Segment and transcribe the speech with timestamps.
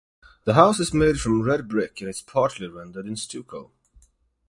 [0.45, 3.71] The house is made from red brick and is partly rendered in stucco.